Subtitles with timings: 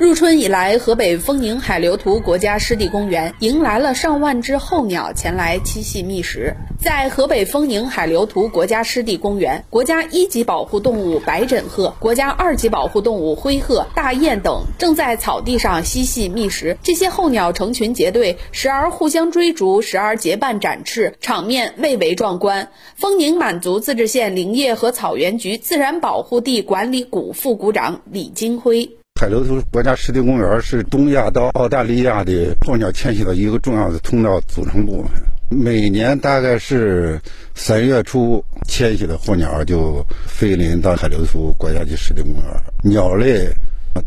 [0.00, 6.56] 入春以来，河北丰宁海流图国家湿地公园迎来了上万只候鸟前来栖息觅食。
[6.82, 16.78] 在河北丰宁海流图国家湿地公园，国家一级保护动物白枕鹤、国家二级保护动物灰鹤、大雁等正在草地上嬉戏觅食。
[16.82, 22.70] 这些候鸟成群结队，时而互相追逐，时而结伴展翅，场面蔚为壮观。
[22.96, 28.96] 丰宁满族自治县林业和草原局自然保护地管理股副股长李金辉。
[29.20, 35.10] 海流图国家湿地公园是东亚到澳大利亚的候鸟迁徙的一个重要的通道组成部分。
[35.50, 37.20] 每年大概是
[37.54, 42.42] 三月初迁徙的候鸟就飞临到海流图国家级湿地公园。
[42.82, 43.46] 鸟类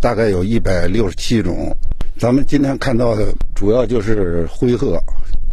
[0.02, 1.71] 大概有一百六十七种，
[2.18, 4.99] 咱们今天看到的主要就是灰鹤，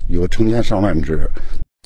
[0.08, 1.28] 有成千上万只。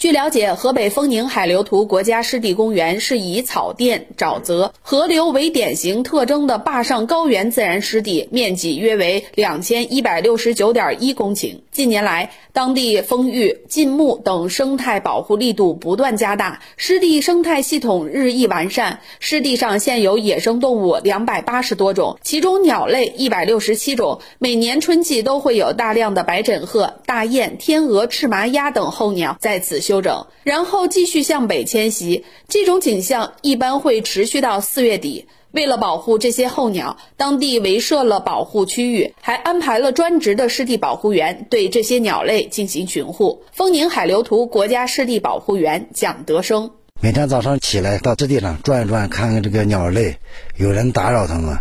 [0.05, 11.57] 据了解，河北丰宁海流图国家湿地公园是以草甸、沼泽、河流为典型特征的坝上高原自然湿地，面积约为两千一百六十九点一公顷。
[11.73, 19.01] 近年来，当地丰育、禁牧等生态保护力度不断加大，湿地生态系统日益完善。
[19.21, 24.21] 湿地上现有野生动物两百八十多种，其中鸟类一百六十七种。
[24.39, 32.25] 每年春季都会有大量的白枕鹤、大雁、天鹅、赤麻鸭等候鸟在此休休整，然后继续向北迁徙。
[32.49, 35.27] 这种景象一般会持续到四月底。
[35.53, 43.45] 为了保护这些候鸟，当地围设了保护区域，还安排了专职的湿地保护员对这些鸟类进行巡护。
[43.53, 50.17] 丰宁海流图国家湿地保护员蒋德生：每天早上起来到湿地上转一转，看看这个鸟类，
[50.57, 51.57] 有人打扰它们，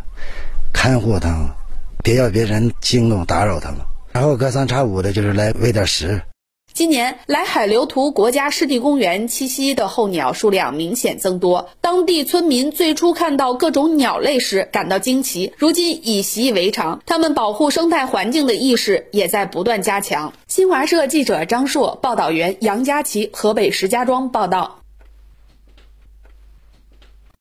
[0.74, 1.50] 看护它们，
[2.04, 3.82] 别要别人惊动打扰它们。
[4.12, 6.24] 然后隔三差五的就是来喂点食。
[6.74, 11.70] 今年来海流图国家湿地公园栖息的候鸟数量明显增多。
[11.82, 17.00] 当地村民最初看到各种鸟类时感到惊奇，如今已习以为常。
[17.06, 20.34] 他们保护生态环境的意识也在不断加强。
[20.48, 24.80] 新华社记者张硕，报道员杨佳琪，河北石家庄报道。